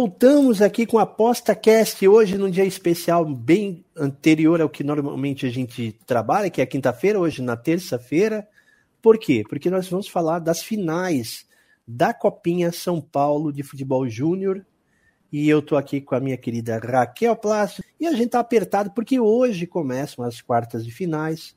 [0.00, 5.44] Voltamos aqui com a Aposta Cast hoje num dia especial bem anterior ao que normalmente
[5.44, 8.46] a gente trabalha, que é quinta-feira, hoje na terça-feira.
[9.02, 9.42] Por quê?
[9.48, 11.44] Porque nós vamos falar das finais
[11.84, 14.64] da Copinha São Paulo de Futebol Júnior.
[15.32, 17.82] E eu tô aqui com a minha querida Raquel Plácido.
[17.98, 21.56] E a gente tá apertado porque hoje começam as quartas de finais.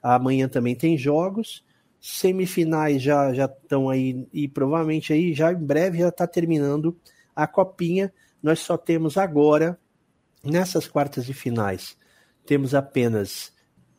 [0.00, 1.64] Amanhã também tem jogos.
[2.00, 6.96] Semifinais já já estão aí e provavelmente aí já em breve já está terminando
[7.42, 8.12] a copinha.
[8.42, 9.78] Nós só temos agora,
[10.42, 11.96] nessas quartas de finais,
[12.46, 13.52] temos apenas.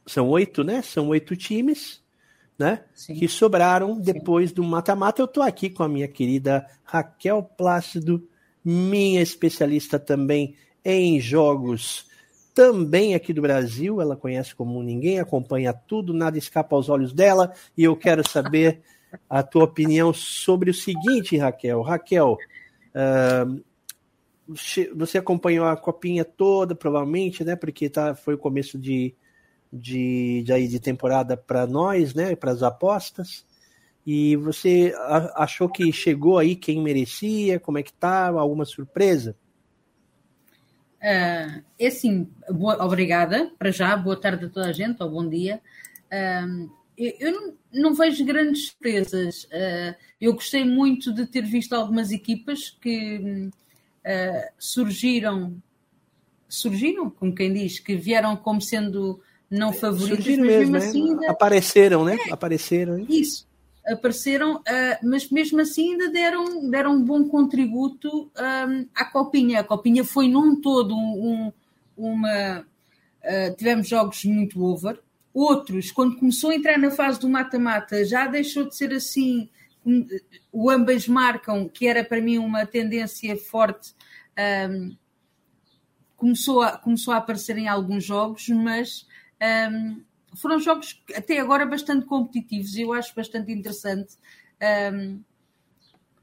[0.06, 0.81] São oito, né?
[0.81, 2.02] São oito times,
[2.58, 2.83] né?
[2.94, 3.16] Sim.
[3.16, 4.56] Que sobraram depois Sim.
[4.56, 5.22] do mata-mata.
[5.22, 8.28] Eu estou aqui com a minha querida Raquel Plácido,
[8.64, 12.09] minha especialista também em jogos
[12.53, 17.53] também aqui do Brasil, ela conhece como ninguém, acompanha tudo, nada escapa aos olhos dela,
[17.78, 18.81] e eu quero saber
[19.30, 21.81] a tua opinião sobre o seguinte, Raquel.
[21.81, 22.38] Raquel,
[22.95, 23.64] Uh,
[24.95, 27.56] você acompanhou a copinha toda, provavelmente, né?
[27.56, 29.16] Porque tá, foi o começo de,
[29.72, 32.36] de, de, de temporada para nós, né?
[32.36, 33.45] Para as apostas.
[34.06, 34.94] E você
[35.36, 37.59] achou que chegou aí quem merecia?
[37.59, 38.28] Como é que tá?
[38.28, 39.36] Alguma surpresa?
[41.02, 45.28] Uh, é assim, boa, obrigada para já, boa tarde a toda a gente, ou bom
[45.28, 45.61] dia.
[47.20, 49.46] Eu não, não, vejo grandes surpresas.
[49.46, 53.50] Uh, eu gostei muito de ter visto algumas equipas que
[54.06, 55.56] uh, surgiram,
[56.48, 61.10] surgiram, como quem diz, que vieram como sendo não favoritas, surgiram mas mesmo, mesmo assim
[61.10, 61.32] ainda...
[61.32, 62.17] apareceram, né?
[62.28, 63.06] É, apareceram.
[63.10, 63.48] Isso,
[63.86, 64.61] apareceram, uh,
[65.04, 69.61] mas mesmo assim ainda deram, deram um bom contributo um, à Copinha.
[69.61, 71.52] A Copinha foi num todo um,
[71.98, 72.66] um, uma.
[73.58, 75.00] tivemos jogos muito over,
[75.33, 79.49] Outros, quando começou a entrar na fase do mata-mata, já deixou de ser assim.
[80.52, 83.95] O ambas marcam, que era para mim uma tendência forte,
[84.69, 84.95] um,
[86.15, 89.08] começou, a, começou a aparecer em alguns jogos, mas
[89.71, 90.03] um,
[90.36, 94.17] foram jogos até agora bastante competitivos e eu acho bastante interessante
[94.93, 95.21] um,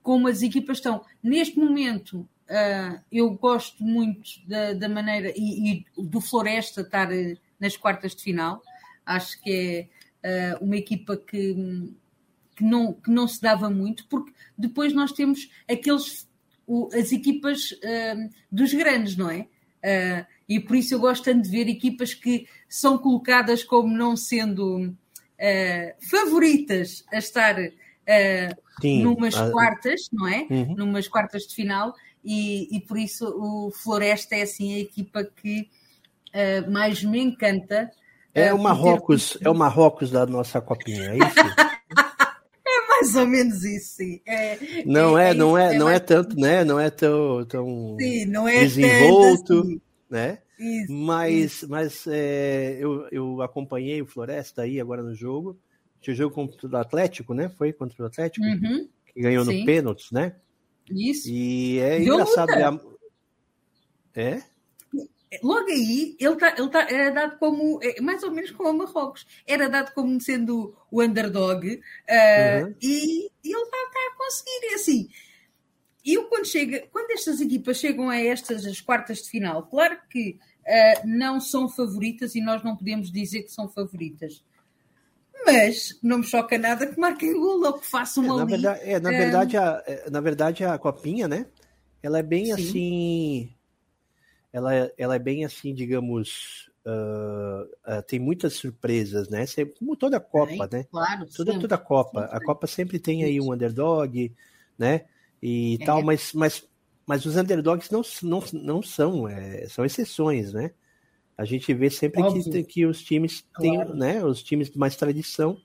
[0.03, 1.05] como as equipas estão.
[1.23, 7.39] Neste momento, uh, eu gosto muito da, da maneira e, e, do Floresta estar uh,
[7.59, 8.63] nas quartas de final.
[9.09, 9.89] Acho que
[10.23, 11.55] é uh, uma equipa que,
[12.55, 16.29] que, não, que não se dava muito, porque depois nós temos aqueles
[16.67, 19.47] o, as equipas uh, dos grandes, não é?
[19.79, 24.17] Uh, e por isso eu gosto tanto de ver equipas que são colocadas como não
[24.17, 24.95] sendo
[26.11, 27.55] favoritas a estar
[28.81, 30.47] Sim, numas quartas, não é?
[30.51, 30.75] Uhum.
[30.75, 31.95] Numas quartas de final,
[32.25, 35.69] e, e, por isso o Floresta é assim a equipa que
[36.69, 37.89] mais me encanta
[38.35, 41.39] é, é o Marrocos, é o Marrocos da nossa copinha, é isso?
[42.67, 44.21] é mais ou menos isso, sim.
[44.27, 46.65] É, não é, é, não é, é, não é tanto, né?
[46.65, 49.81] Não é tão, tão sim, não é desenvolto, assim.
[50.11, 50.39] né?
[50.59, 51.69] Isso, mas, isso.
[51.69, 55.59] mas é, eu, eu acompanhei o Floresta aí agora no jogo.
[56.01, 57.49] Tinha o jogo contra o Atlético, né?
[57.49, 58.89] Foi contra o Atlético uhum.
[59.07, 59.61] que ganhou sim.
[59.61, 60.35] no pênaltis, né?
[60.91, 61.29] Isso.
[61.29, 62.51] E é Deu engraçado.
[64.15, 64.43] É?
[65.43, 68.79] Logo aí ele, tá, ele tá, era dado como, é, mais ou menos como o
[68.79, 72.75] Marrocos, era dado como sendo o underdog uh, uhum.
[72.81, 74.75] e, e, ele está tá a conseguir.
[74.75, 75.09] Assim,
[76.05, 80.39] eu quando chega, quando estas equipas chegam a estas as quartas de final, claro que
[80.67, 84.43] uh, não são favoritas e nós não podemos dizer que são favoritas.
[85.45, 88.51] Mas não me choca nada que marquem gol ou que façam é, na ali.
[88.51, 91.47] Verdade, é, na, verdade, a, é, na verdade, a copinha, né?
[92.03, 92.53] Ela é bem Sim.
[92.53, 93.58] assim
[94.53, 99.45] ela, ela é bem assim, digamos, uh, uh, tem muitas surpresas, né?
[99.79, 100.85] Como toda a Copa, né?
[100.91, 102.25] Claro, toda, toda a Copa.
[102.25, 104.33] A Copa sempre tem aí um underdog,
[104.79, 105.05] né?
[105.43, 105.85] E é.
[105.85, 106.67] tal, mas, mas,
[107.07, 110.73] mas os underdogs não, não, não são, é, são exceções, né?
[111.37, 113.95] A gente vê sempre que, que os times têm, claro.
[113.95, 114.25] né?
[114.25, 115.57] Os times de mais tradição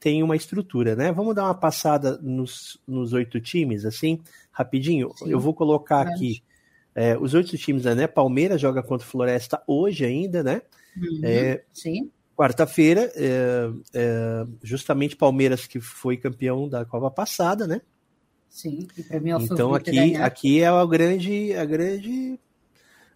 [0.00, 1.12] têm uma estrutura, né?
[1.12, 4.20] Vamos dar uma passada nos, nos oito times, assim,
[4.50, 5.12] rapidinho.
[5.16, 5.30] Sim.
[5.30, 6.42] Eu vou colocar aqui
[6.94, 8.06] é, os oito times, né?
[8.06, 10.62] Palmeiras joga contra o Floresta hoje ainda, né?
[10.96, 12.10] Uhum, é, sim.
[12.36, 17.80] Quarta-feira, é, é, justamente Palmeiras que foi campeão da Copa passada, né?
[18.48, 22.38] Sim, e para mim é o Então aqui, aqui é a grande, a grande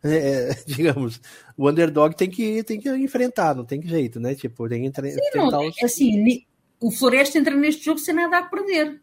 [0.03, 1.21] é, digamos,
[1.57, 4.35] o underdog tem que, tem que enfrentar, não tem jeito, né?
[4.35, 5.83] Tipo, tem que Sim, não, os...
[5.83, 6.45] assim,
[6.81, 9.01] o Floresta entra neste jogo sem nada a perder,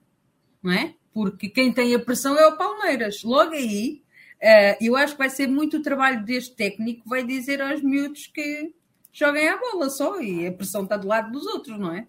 [0.61, 0.93] não é?
[1.13, 3.23] Porque quem tem a pressão é o Palmeiras.
[3.23, 4.02] Logo aí,
[4.43, 8.27] uh, eu acho que vai ser muito o trabalho deste técnico, vai dizer aos miúdos
[8.27, 8.73] que
[9.11, 12.07] joguem a bola só e a pressão está do lado dos outros, não é?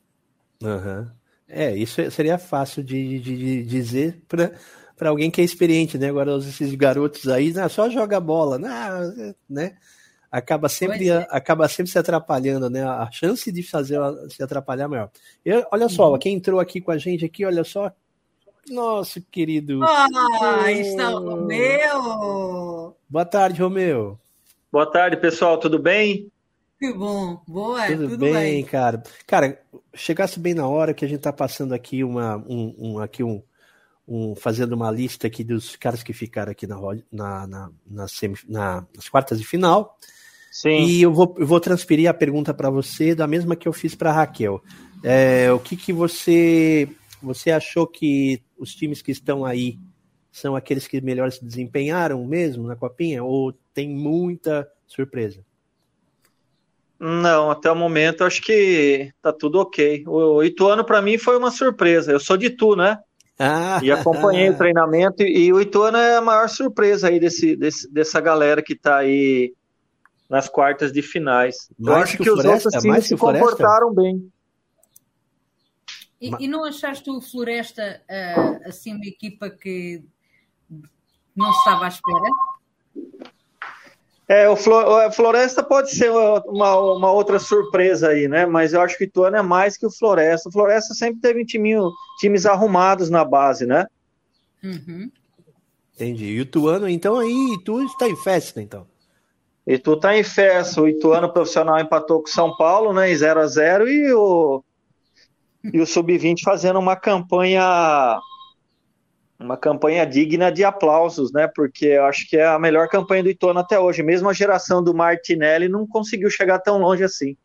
[0.62, 1.06] Uhum.
[1.48, 4.52] É, isso seria fácil de, de, de dizer para
[4.96, 6.08] para alguém que é experiente, né?
[6.08, 9.76] Agora esses garotos aí, não, só joga bola, não, né?
[10.30, 11.26] Acaba sempre, é.
[11.30, 12.82] acaba sempre se atrapalhando, né?
[12.82, 13.98] A chance de fazer
[14.28, 15.10] se atrapalhar é maior.
[15.44, 16.18] Eu, olha só, uhum.
[16.18, 17.92] quem entrou aqui com a gente aqui, olha só.
[18.70, 19.80] Nosso querido.
[19.82, 22.96] Ah, está o Romeu!
[23.08, 24.18] Boa tarde, Romeu.
[24.72, 26.30] Boa tarde, pessoal, tudo bem?
[26.78, 29.02] Que bom, boa, tudo, tudo bem, bem, cara.
[29.26, 29.60] Cara,
[29.94, 33.42] chegasse bem na hora que a gente tá passando aqui uma, um, um aqui um,
[34.08, 36.76] um, fazendo uma lista aqui dos caras que ficaram aqui na,
[37.12, 38.06] na, na, na,
[38.48, 39.98] na nas quartas de final.
[40.50, 40.84] Sim.
[40.84, 43.94] E eu vou, eu vou transferir a pergunta para você da mesma que eu fiz
[43.94, 44.62] para Raquel.
[45.02, 46.88] É, o que, que você
[47.24, 49.78] você achou que os times que estão aí
[50.30, 55.40] são aqueles que melhor se desempenharam mesmo na copinha ou tem muita surpresa?
[56.98, 60.04] Não, até o momento acho que tá tudo ok.
[60.06, 62.12] O Ituano para mim foi uma surpresa.
[62.12, 62.98] Eu sou de Tu, né?
[63.38, 63.80] Ah.
[63.82, 67.92] E acompanhei o treinamento e, e, o Ituano é a maior surpresa aí desse, desse
[67.92, 69.52] dessa galera que está aí
[70.30, 71.68] nas quartas de finais.
[71.78, 74.32] Mais Eu acho que, que os Floresta, outros times se comportaram bem.
[76.24, 80.02] E, e, não achaste o Floresta uh, assim uma equipa que
[81.36, 82.30] não estava à espera?
[84.26, 88.46] É, o Floresta pode ser uma, uma outra surpresa aí, né?
[88.46, 90.48] Mas eu acho que o Ituano é mais que o Floresta.
[90.48, 93.86] O Floresta sempre teve um timinho, times arrumados na base, né?
[94.62, 95.10] Uhum.
[95.94, 96.24] Entendi.
[96.24, 98.86] E o Ituano, então, aí, tu está em festa, então?
[99.66, 100.80] E tu tá em festa.
[100.80, 103.12] O Ituano profissional empatou com o São Paulo, né?
[103.12, 104.64] Em 0 a 0 e o,
[105.72, 108.18] e o Sub-20 fazendo uma campanha
[109.38, 111.48] uma campanha digna de aplausos, né?
[111.54, 114.02] Porque eu acho que é a melhor campanha do Ituano até hoje.
[114.02, 117.36] Mesmo a geração do Martinelli não conseguiu chegar tão longe assim.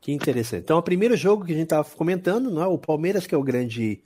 [0.00, 0.62] Que interessante.
[0.62, 2.66] Então, o primeiro jogo que a gente estava comentando, não é?
[2.66, 4.02] o Palmeiras que é o grande,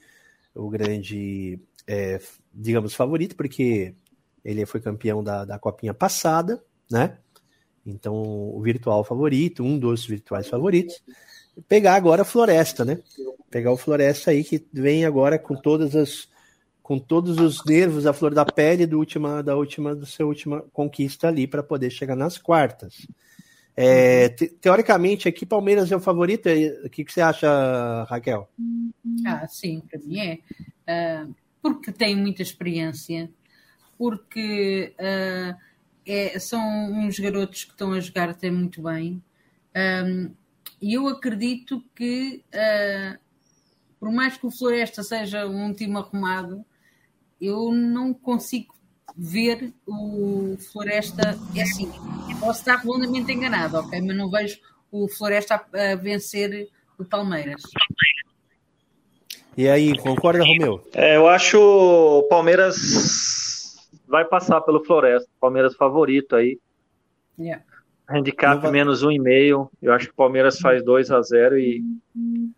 [0.55, 2.21] o grande, é,
[2.53, 3.95] digamos, favorito, porque
[4.45, 7.19] ele foi campeão da, da copinha passada, né?
[7.85, 11.03] Então, o virtual favorito, um dos virtuais favoritos.
[11.69, 12.99] Pegar agora a Floresta, né?
[13.50, 16.29] Pegar o Floresta aí que vem agora com todas as
[16.82, 20.62] com todos os nervos à flor da pele do última, da última, do seu última
[20.73, 23.08] conquista ali para poder chegar nas quartas.
[23.76, 26.49] É, te, teoricamente, aqui Palmeiras é o favorito.
[26.85, 28.49] O que, que você acha, Raquel?
[29.26, 30.38] Ah, sim, para mim é.
[31.26, 33.29] Uh, porque tem muita experiência,
[33.99, 35.56] porque uh,
[36.06, 36.62] é, são
[36.93, 39.20] uns garotos que estão a jogar até muito bem.
[39.75, 40.31] Um,
[40.81, 43.19] e eu acredito que, uh,
[43.99, 46.64] por mais que o Floresta seja um time arrumado,
[47.40, 48.75] eu não consigo
[49.17, 51.38] ver o Floresta.
[51.55, 51.90] É assim,
[52.38, 54.00] posso estar redondamente enganado, ok?
[54.00, 54.58] Mas não vejo
[54.90, 56.69] o Floresta a, a vencer
[56.99, 57.62] o Palmeiras.
[59.56, 60.87] E aí, concorda, Romeu?
[60.93, 62.76] É, eu acho o Palmeiras
[64.06, 65.28] vai passar pelo Floresta.
[65.40, 66.59] Palmeiras favorito aí.
[67.38, 67.64] Yeah.
[68.09, 68.71] Handicap vai...
[68.71, 69.71] menos um e meio.
[69.83, 71.85] Eu acho que o Palmeiras faz 2 a 0 e,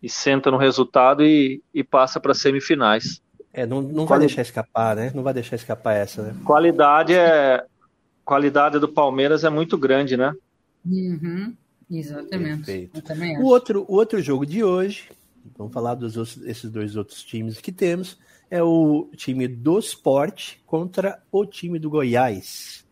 [0.02, 3.23] e senta no resultado e, e passa para semifinais.
[3.52, 5.11] É, não, não vai deixar escapar, né?
[5.14, 6.37] Não vai deixar escapar essa, né?
[6.45, 7.64] Qualidade é.
[8.25, 10.35] Qualidade do Palmeiras é muito grande, né?
[10.85, 11.57] Uhum,
[11.90, 12.90] exatamente.
[13.40, 15.09] O outro, o outro jogo de hoje,
[15.57, 18.19] vamos falar dos outros, esses dois outros times que temos,
[18.50, 22.85] é o time do esporte contra o time do Goiás.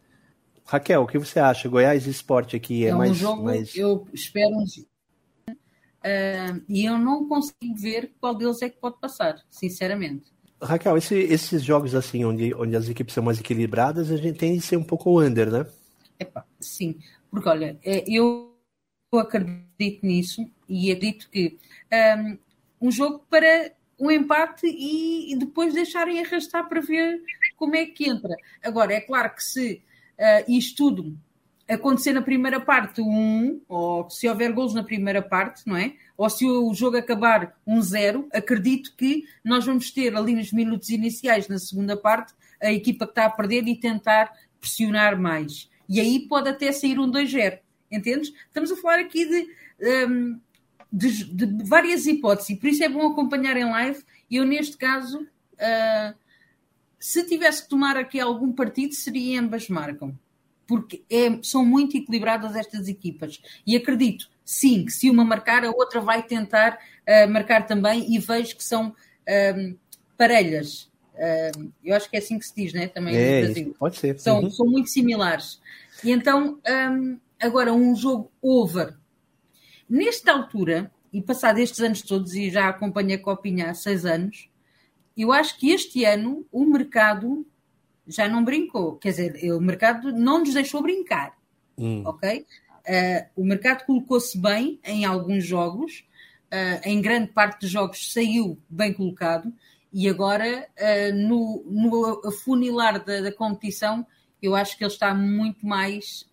[0.66, 1.68] Raquel, o que você acha?
[1.68, 3.76] Goiás e esporte aqui é, é um mais, jogo, mais.
[3.76, 4.64] Eu espero um.
[4.64, 10.24] Uh, e eu não consigo ver qual deles é que pode passar, sinceramente.
[10.60, 14.54] Raquel, esse, esses jogos assim, onde, onde as equipes são mais equilibradas, a gente tem
[14.54, 15.66] de ser um pouco under, né?
[16.18, 16.98] Epa, sim,
[17.30, 18.54] porque olha, é, eu
[19.14, 21.58] acredito nisso e acredito que
[21.92, 27.22] um, um jogo para um empate e, e, depois deixarem arrastar para ver
[27.56, 28.34] como é que entra.
[28.62, 29.82] Agora, é claro que se
[30.18, 31.18] uh, isto tudo
[31.68, 35.94] acontecer na primeira parte um, ou se houver gols na primeira parte, não é?
[36.16, 40.90] Ou se o jogo acabar 1-0, um acredito que nós vamos ter ali nos minutos
[40.90, 42.32] iniciais, na segunda parte,
[42.62, 45.68] a equipa que está a perder e tentar pressionar mais.
[45.88, 47.58] E aí pode até sair um 2-0,
[47.90, 48.32] entendes?
[48.46, 50.40] Estamos a falar aqui de, um,
[50.92, 54.02] de, de, várias hipóteses, por isso é bom acompanhar em live.
[54.30, 56.14] Eu, neste caso, uh,
[57.06, 60.12] se tivesse que tomar aqui algum partido, seria ambas marcam.
[60.66, 63.40] Porque é, são muito equilibradas estas equipas.
[63.64, 68.18] E acredito, sim, que se uma marcar, a outra vai tentar uh, marcar também e
[68.18, 69.78] vejo que são uh,
[70.18, 70.90] parelhas.
[71.14, 72.88] Uh, eu acho que é assim que se diz, né?
[72.88, 73.76] Também é, no Brasil.
[73.78, 74.18] Pode ser.
[74.18, 74.50] São, uhum.
[74.50, 75.60] são muito similares.
[76.02, 78.96] E então, um, agora, um jogo over.
[79.88, 84.48] Nesta altura, e passado estes anos todos, e já acompanho a Copinha há seis anos,
[85.16, 87.46] eu acho que este ano o mercado
[88.06, 88.96] já não brincou.
[88.96, 91.36] Quer dizer, o mercado não nos deixou brincar.
[91.78, 92.02] Hum.
[92.04, 92.46] Ok?
[92.86, 96.04] Uh, o mercado colocou-se bem em alguns jogos,
[96.52, 99.52] uh, em grande parte dos jogos saiu bem colocado,
[99.92, 104.06] e agora uh, no, no afunilar da, da, competição,
[104.40, 106.28] eu acho que ele está muito mais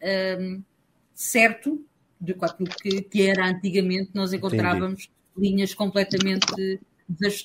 [1.15, 1.83] certo
[2.19, 4.11] do que aquilo que, que, era antigamente.
[4.13, 5.55] Nós encontrávamos Entendi.
[5.55, 6.79] linhas completamente.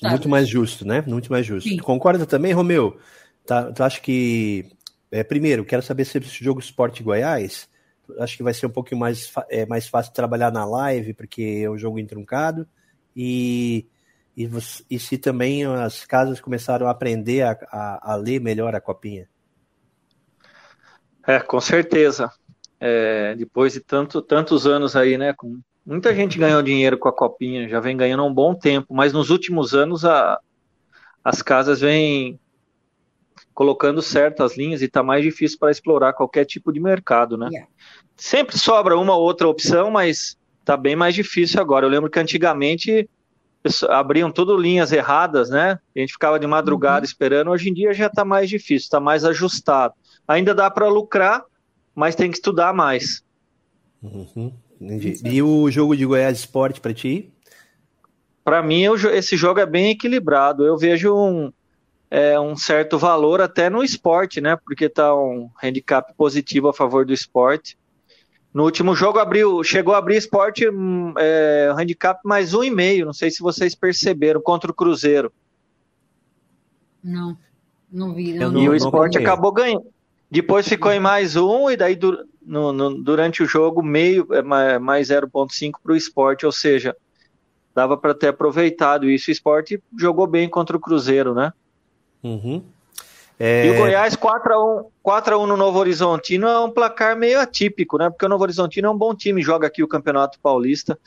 [0.03, 1.03] Muito mais justo, né?
[1.05, 1.69] Muito mais justo.
[1.69, 1.77] Sim.
[1.77, 2.99] Concorda também, Romeu?
[3.45, 4.71] Tá, tu acha que.
[5.11, 7.67] É, primeiro, quero saber se esse jogo Esporte Goiás.
[8.19, 11.69] Acho que vai ser um pouquinho mais, é, mais fácil trabalhar na live, porque é
[11.69, 12.67] um jogo entroncado.
[13.15, 13.87] E,
[14.35, 14.49] e,
[14.89, 19.27] e se também as casas começaram a aprender a, a, a ler melhor a copinha.
[21.27, 22.31] É, com certeza.
[22.79, 25.33] É, depois de tanto, tantos anos aí, né?
[25.33, 28.93] Com, muita gente ganhou dinheiro com a copinha, já vem ganhando há um bom tempo,
[28.93, 30.39] mas nos últimos anos a,
[31.23, 32.39] as casas vêm
[33.53, 37.49] colocando certas linhas e está mais difícil para explorar qualquer tipo de mercado, né?
[37.51, 37.69] Yeah.
[38.15, 41.85] Sempre sobra uma ou outra opção, mas está bem mais difícil agora.
[41.85, 43.09] Eu lembro que antigamente
[43.89, 45.79] abriam tudo linhas erradas, né?
[45.95, 47.05] A gente ficava de madrugada uhum.
[47.05, 47.51] esperando.
[47.51, 49.93] Hoje em dia já está mais difícil, está mais ajustado.
[50.27, 51.43] Ainda dá para lucrar,
[51.93, 53.23] mas tem que estudar mais.
[54.01, 54.53] Uhum.
[54.81, 57.33] E o jogo de Goiás Esporte para ti?
[58.43, 58.83] Para mim,
[59.13, 60.65] esse jogo é bem equilibrado.
[60.65, 61.51] Eu vejo um,
[62.09, 64.55] é, um certo valor até no esporte, né?
[64.55, 67.77] Porque está um handicap positivo a favor do esporte.
[68.53, 73.05] No último jogo abriu, chegou a abrir esporte hum, é, handicap mais um e meio.
[73.05, 75.31] Não sei se vocês perceberam contra o Cruzeiro.
[77.03, 77.37] Não,
[77.91, 78.33] não vi.
[78.33, 79.85] Não, e o esporte acabou ganhando.
[80.31, 81.97] Depois ficou em mais um e daí
[82.41, 86.95] no, no, durante o jogo meio é, mais 0.5 para o esporte, ou seja,
[87.73, 89.29] dava para ter aproveitado isso.
[89.29, 91.51] O esporte jogou bem contra o Cruzeiro, né?
[92.23, 92.63] Uhum.
[93.39, 93.67] É...
[93.67, 98.09] E o Goiás 4x1, 4x1 no Novo Horizontino é um placar meio atípico, né?
[98.09, 100.99] Porque o Novo Horizontino é um bom time, joga aqui o Campeonato Paulista.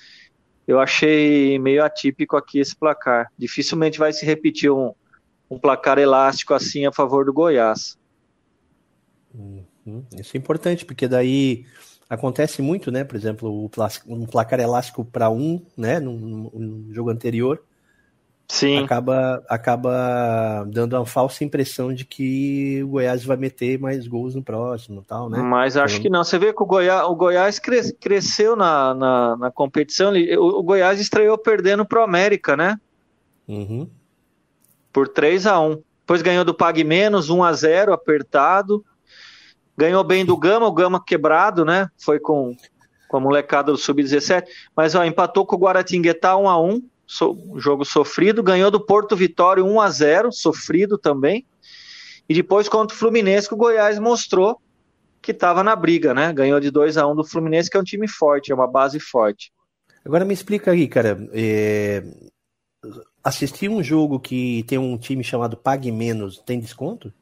[0.67, 3.31] Eu achei meio atípico aqui esse placar.
[3.37, 4.95] Dificilmente vai se repetir um,
[5.51, 7.99] um placar elástico assim a favor do Goiás.
[9.35, 10.05] Uhum.
[10.19, 11.65] Isso é importante, porque daí
[12.09, 13.05] acontece muito, né?
[13.05, 13.71] Por exemplo,
[14.07, 15.99] um placar elástico para um, né?
[15.99, 17.63] Num, num jogo anterior
[18.53, 18.85] Sim.
[18.85, 24.43] acaba acaba dando uma falsa impressão de que o Goiás vai meter mais gols no
[24.43, 25.39] próximo tal, né?
[25.39, 26.03] Mas acho então...
[26.03, 26.23] que não.
[26.23, 30.13] Você vê que o Goiás, o Goiás cres, cresceu na, na, na, competição.
[30.13, 32.79] O, o Goiás estreou perdendo pro América, né?
[33.49, 33.89] Uhum.
[34.93, 38.85] Por 3 a 1 Depois ganhou do Pag Menos, 1 a 0 apertado.
[39.77, 41.89] Ganhou bem do Gama, o Gama quebrado, né?
[41.99, 42.57] Foi com,
[43.09, 44.45] com a molecada do Sub-17.
[44.77, 49.15] Mas ó, empatou com o Guaratinguetá 1 a 1 so, jogo sofrido, ganhou do Porto
[49.17, 51.47] Vitório 1 a 0 sofrido também.
[52.29, 54.61] E depois contra o Fluminense, que o Goiás mostrou
[55.21, 56.33] que estava na briga, né?
[56.33, 58.99] Ganhou de 2 a 1 do Fluminense, que é um time forte, é uma base
[58.99, 59.53] forte.
[60.05, 61.29] Agora me explica aí, cara.
[61.33, 62.03] É...
[63.23, 67.13] Assistir um jogo que tem um time chamado Pague Menos, tem desconto?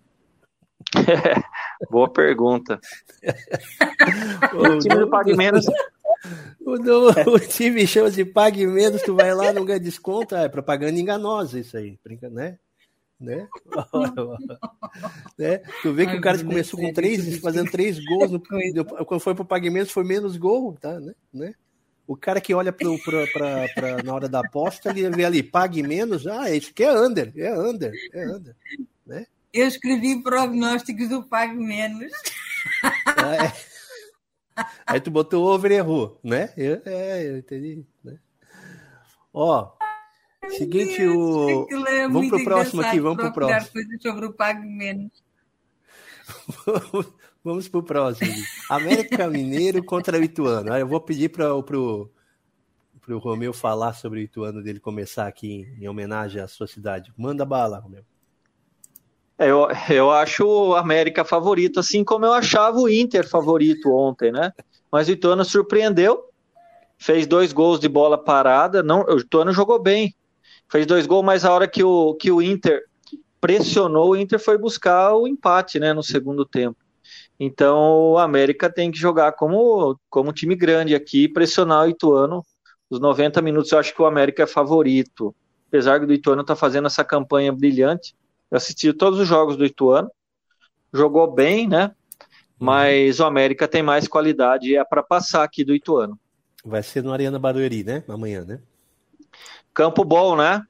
[1.91, 2.81] Boa pergunta.
[4.55, 5.67] o time do Pague Menos
[6.61, 10.49] o, do, o time chama de pague menos, tu vai lá, não ganha desconto, é
[10.49, 11.99] propaganda enganosa isso aí,
[12.31, 12.59] né?
[13.19, 13.49] Né?
[15.39, 15.59] né?
[15.83, 18.41] Tu vê que Ai, o cara começou com três, fazendo três gols, no,
[19.07, 20.99] quando foi pro pague menos foi menos gol, tá?
[20.99, 21.15] Né?
[21.33, 21.55] né?
[22.07, 25.43] O cara que olha pro, pra, pra, pra, na hora da aposta, ele vê ali,
[25.43, 28.57] pague menos, ah, isso aqui é under, é under, é under,
[29.07, 29.27] né?
[29.53, 32.13] Eu escrevi prognósticos do pague menos.
[32.85, 33.71] É.
[34.87, 36.53] Aí tu botou over e errou, né?
[36.57, 37.85] Eu, é, eu entendi.
[38.05, 38.19] Né?
[39.33, 39.73] Ó,
[40.51, 41.67] seguinte, o.
[42.11, 43.73] Vamos pro próximo aqui, vamos pro próximo.
[43.73, 45.23] Coisas sobre o Pago Menos.
[47.43, 48.33] vamos pro próximo.
[48.69, 50.77] América Mineiro contra o Ituano.
[50.77, 52.13] Eu vou pedir para o pro,
[53.01, 57.13] pro Romeu falar sobre o Ituano dele começar aqui em, em homenagem à sua cidade.
[57.17, 58.05] Manda bala, Romeu.
[59.41, 64.31] É, eu, eu acho o América favorito, assim como eu achava o Inter favorito ontem,
[64.31, 64.53] né?
[64.93, 66.25] Mas o Ituano surpreendeu,
[66.99, 70.15] fez dois gols de bola parada, não, o Ituano jogou bem,
[70.71, 72.83] fez dois gols, mas a hora que o, que o Inter
[73.41, 76.77] pressionou, o Inter foi buscar o empate, né, no segundo tempo.
[77.39, 82.45] Então, o América tem que jogar como, como time grande aqui, pressionar o Ituano.
[82.91, 85.35] Os 90 minutos, eu acho que o América é favorito.
[85.69, 88.15] Apesar do Ituano estar tá fazendo essa campanha brilhante.
[88.51, 90.11] Eu assisti todos os jogos do Ituano.
[90.93, 91.87] Jogou bem, né?
[91.87, 92.67] Uhum.
[92.67, 96.19] Mas o América tem mais qualidade e é para passar aqui do Ituano.
[96.65, 98.05] Vai ser no Arena Barueri, né?
[98.09, 98.61] Amanhã, né?
[99.73, 100.63] Campo bom, né?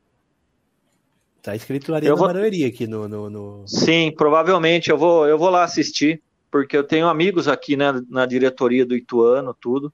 [1.42, 2.26] Tá escrito Arena vou...
[2.26, 6.84] Barueri aqui no, no, no, Sim, provavelmente eu vou, eu vou lá assistir porque eu
[6.84, 9.92] tenho amigos aqui né, na diretoria do Ituano, tudo.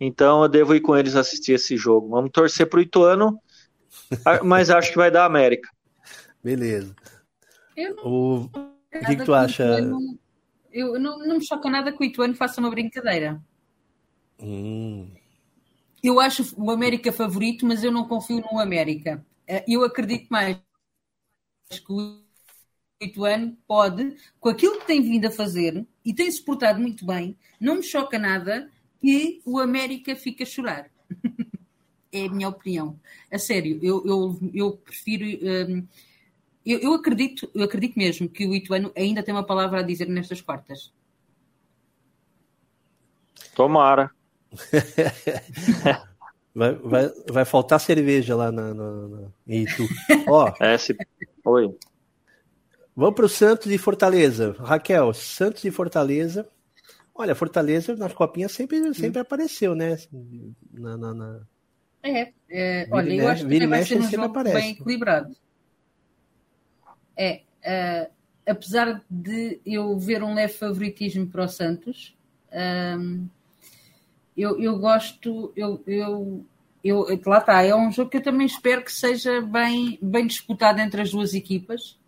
[0.00, 2.08] Então eu devo ir com eles assistir esse jogo.
[2.08, 3.38] Vamos torcer para o Ituano,
[4.44, 5.68] mas acho que vai dar América.
[6.42, 6.94] Beleza.
[8.04, 8.50] O, o
[9.06, 9.64] que, que tu acha?
[9.64, 10.18] Ituano,
[10.72, 13.42] eu não, não me choca nada que o Ituano faça uma brincadeira.
[14.40, 15.10] Hum.
[16.02, 19.24] Eu acho o América favorito, mas eu não confio no América.
[19.46, 20.58] Eh, eu acredito mais
[21.70, 26.80] que o ano pode, com aquilo que tem vindo a fazer e tem se portado
[26.80, 28.70] muito bem, não me choca nada
[29.00, 30.90] que o América fique a chorar.
[32.12, 32.98] é a minha opinião.
[33.30, 35.24] A sério, eu, eu, eu prefiro.
[35.24, 35.86] Um,
[36.64, 40.08] eu, eu, acredito, eu acredito mesmo que o Ituano ainda tem uma palavra a dizer
[40.08, 40.92] nestas quartas.
[43.54, 44.10] Tomara.
[46.54, 49.28] vai, vai, vai faltar cerveja lá na, na, na...
[49.46, 49.86] em Itu.
[50.28, 50.96] Ó, é, se...
[51.44, 51.74] Oi.
[52.94, 54.54] Vamos para o Santos e Fortaleza.
[54.58, 56.48] Raquel, Santos e Fortaleza.
[57.14, 59.22] Olha, Fortaleza na copinha sempre, sempre hum.
[59.22, 59.98] apareceu, né?
[60.72, 61.40] Na, na, na...
[62.02, 64.56] É, é olha, eu acho que vai ser um jogo aparece.
[64.56, 65.34] bem equilibrado.
[67.16, 68.10] É, é,
[68.46, 72.16] apesar de eu ver um leve favoritismo para o Santos,
[72.98, 73.26] um,
[74.36, 76.44] eu, eu gosto, eu, eu,
[76.82, 80.80] eu, lá está, é um jogo que eu também espero que seja bem, bem disputado
[80.80, 82.00] entre as duas equipas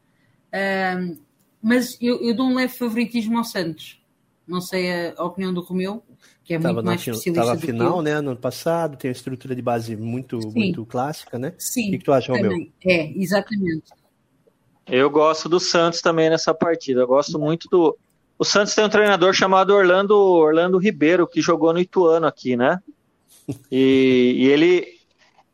[1.61, 4.01] mas eu, eu, dou um leve favoritismo ao Santos.
[4.47, 6.03] Não sei a, a opinião do Romeu,
[6.45, 9.57] que é tava muito mais especialista Estava final, né, no ano passado, tem uma estrutura
[9.57, 11.55] de base muito, muito clássica, né?
[11.59, 11.89] Sim.
[11.89, 12.33] O que, que tu acha.
[12.33, 12.71] Romeu?
[12.85, 13.91] É, exatamente.
[14.87, 17.01] Eu gosto do Santos também nessa partida.
[17.01, 17.97] Eu gosto muito do.
[18.39, 22.81] O Santos tem um treinador chamado Orlando, Orlando Ribeiro, que jogou no Ituano aqui, né?
[23.71, 24.87] E, e ele,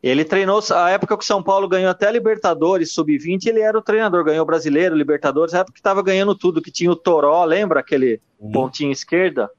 [0.01, 3.77] ele treinou, a época que o São Paulo ganhou até a Libertadores, sub-20, ele era
[3.77, 6.95] o treinador, ganhou o Brasileiro, Libertadores, a época que estava ganhando tudo, que tinha o
[6.95, 8.51] Toró, lembra aquele uhum.
[8.51, 9.49] pontinho esquerda?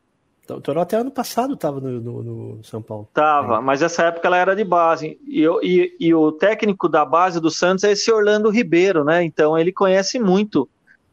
[0.49, 3.09] O Toró até ano passado estava no, no, no, São Paulo.
[3.15, 3.61] Tava, é.
[3.61, 5.19] mas essa época ela era de base.
[5.27, 9.23] E, e, e, o técnico da base do Santos é esse Orlando Ribeiro, né?
[9.23, 10.69] Então ele conhece muito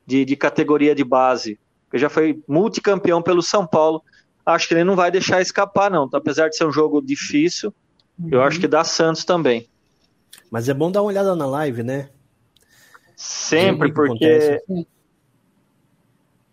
[0.06, 1.60] de, de categoria de base.
[1.94, 4.04] Ele já foi multicampeão pelo São Paulo.
[4.46, 6.10] Acho que ele não vai deixar escapar, não.
[6.12, 7.74] Apesar de ser um jogo difícil,
[8.20, 8.30] Uhum.
[8.32, 9.68] Eu acho que dá Santos também.
[10.52, 12.10] Mas é bom dar uma olhada na live, né?
[13.15, 14.62] Sempre, porque.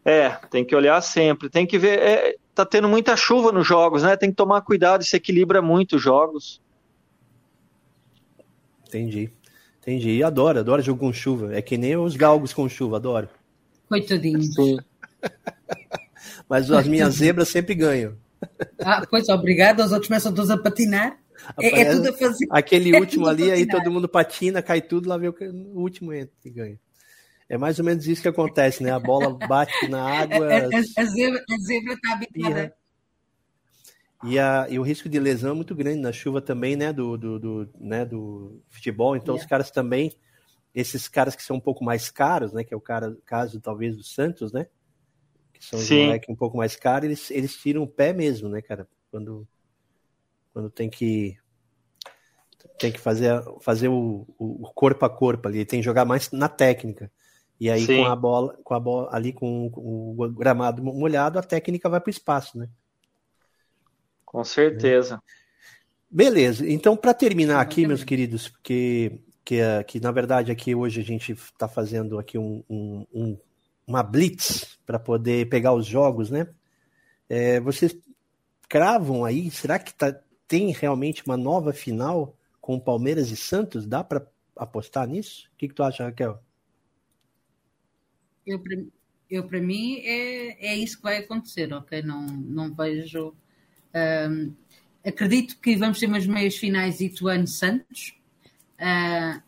[0.04, 1.50] É, tem que olhar sempre.
[1.50, 1.98] Tem que ver.
[1.98, 4.16] É, tá tendo muita chuva nos jogos, né?
[4.16, 6.60] Tem que tomar cuidado, se equilibra muito os jogos.
[8.88, 9.30] Entendi.
[9.82, 10.16] Entendi.
[10.16, 11.54] E adoro, adoro jogo com chuva.
[11.54, 13.28] É que nem os galgos com chuva, adoro.
[13.88, 14.42] Coitadinho.
[14.42, 14.78] Sim.
[16.48, 18.14] Mas as minhas zebras sempre ganham.
[18.80, 19.80] Ah, pois, obrigado.
[19.80, 21.18] Os outros começam todos a patinar.
[21.60, 22.46] É, é, tudo a fazer.
[22.50, 25.34] Aquele é último ali, aí todo mundo patina, cai tudo, lá vê o,
[25.74, 26.80] o último entra e ganha.
[27.48, 28.90] É mais ou menos isso que acontece, né?
[28.90, 30.48] A bola bate na água.
[30.48, 32.76] A, a, a zebra está habitada.
[34.24, 36.92] E, a, e o risco de lesão é muito grande na chuva também, né?
[36.92, 38.04] Do, do, do né?
[38.04, 39.16] do futebol.
[39.16, 39.44] Então, yeah.
[39.44, 40.12] os caras também,
[40.74, 42.64] esses caras que são um pouco mais caros, né?
[42.64, 44.66] Que é o cara, caso talvez do Santos, né?
[45.52, 48.60] Que são os moleques um pouco mais caros, eles, eles tiram o pé mesmo, né,
[48.60, 48.88] cara?
[49.10, 49.46] Quando,
[50.52, 51.36] quando tem que
[52.78, 53.30] tem que fazer,
[53.60, 57.10] fazer o, o corpo a corpo ali, tem que jogar mais na técnica.
[57.58, 58.02] E aí Sim.
[58.02, 62.08] com a bola, com a bola ali com o gramado molhado, a técnica vai para
[62.08, 62.68] o espaço, né?
[64.24, 65.22] Com certeza.
[66.10, 66.68] Beleza.
[66.68, 71.32] Então, para terminar aqui, meus queridos, porque que, que na verdade aqui hoje a gente
[71.32, 73.38] está fazendo aqui um, um, um
[73.86, 76.48] uma blitz para poder pegar os jogos, né?
[77.28, 77.96] É, vocês
[78.68, 79.48] cravam aí?
[79.50, 83.86] Será que tá, tem realmente uma nova final com Palmeiras e Santos?
[83.86, 85.48] Dá para apostar nisso?
[85.54, 86.42] O que, que tu acha, Raquel?
[88.46, 88.62] Eu,
[89.28, 92.02] eu para mim, é, é isso que vai acontecer, ok?
[92.02, 93.34] Não, não vejo.
[93.94, 94.54] Um,
[95.04, 98.14] acredito que vamos ter umas meias finais Ituano-Santos.
[98.78, 99.42] Uh,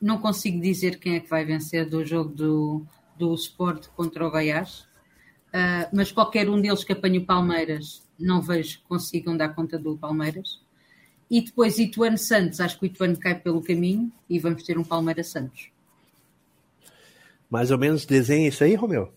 [0.00, 4.30] não consigo dizer quem é que vai vencer do jogo do, do Sport contra o
[4.30, 4.80] Goiás,
[5.48, 9.78] uh, mas qualquer um deles que apanhe o Palmeiras não vejo que consigam dar conta
[9.78, 10.60] do Palmeiras.
[11.30, 14.84] E depois Ituano Santos, acho que o Ituano cai pelo caminho e vamos ter um
[14.84, 15.70] Palmeiras Santos.
[17.50, 19.12] Mais ou menos desenha isso aí, Romeu?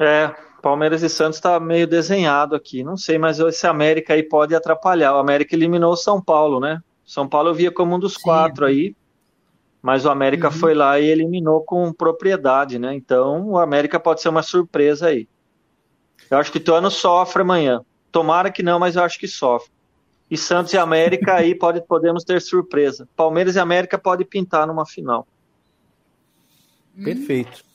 [0.00, 2.82] É, Palmeiras e Santos está meio desenhado aqui.
[2.82, 5.14] Não sei, mas esse América aí pode atrapalhar.
[5.14, 6.80] O América eliminou o São Paulo, né?
[7.04, 8.22] São Paulo eu via como um dos Sim.
[8.22, 8.94] quatro aí,
[9.80, 10.52] mas o América uhum.
[10.52, 12.94] foi lá e eliminou com propriedade, né?
[12.94, 15.28] Então o América pode ser uma surpresa aí.
[16.30, 17.80] Eu acho que Tuano sofre amanhã.
[18.12, 19.70] Tomara que não, mas eu acho que sofre.
[20.30, 23.08] E Santos e América aí pode, podemos ter surpresa.
[23.16, 25.26] Palmeiras e América pode pintar numa final.
[27.02, 27.67] Perfeito.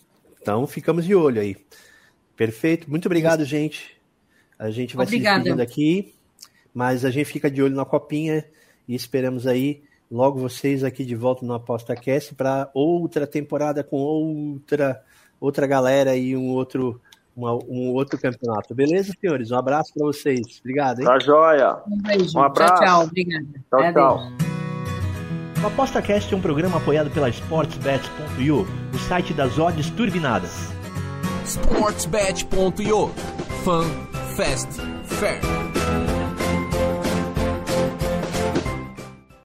[0.43, 1.55] Então ficamos de olho aí.
[2.35, 2.89] Perfeito.
[2.89, 3.97] Muito obrigado, gente.
[4.59, 5.37] A gente vai Obrigada.
[5.37, 6.13] se despedindo aqui,
[6.73, 8.45] mas a gente fica de olho na copinha
[8.85, 13.97] e esperamos aí logo vocês aqui de volta no Aposta Cast para outra temporada com
[13.97, 15.01] outra
[15.39, 17.01] outra galera e um outro
[17.35, 18.75] uma, um outro campeonato.
[18.75, 19.49] Beleza, senhores?
[19.49, 20.59] Um abraço para vocês.
[20.59, 21.05] Obrigado, hein?
[21.05, 21.81] Tá joia.
[21.87, 22.37] Um beijo.
[22.37, 22.75] Um abraço.
[22.75, 23.03] Tchau, tchau.
[23.03, 23.47] Obrigada.
[23.69, 24.42] Tchau, tchau.
[25.63, 30.51] O ApostaCast é um programa apoiado pela SportsBet.io, o site das odds turbinadas.
[31.45, 33.09] SportsBet.io
[33.63, 33.85] Fun,
[34.35, 35.62] Fast, Fair.